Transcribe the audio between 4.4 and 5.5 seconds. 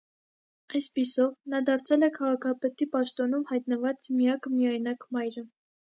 միայնակ մայրը։